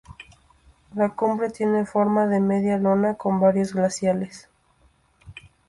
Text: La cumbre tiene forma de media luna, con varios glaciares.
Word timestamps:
La 0.95 1.09
cumbre 1.15 1.51
tiene 1.51 1.85
forma 1.85 2.25
de 2.25 2.39
media 2.39 2.79
luna, 2.79 3.17
con 3.19 3.39
varios 3.39 3.75
glaciares. 3.75 4.49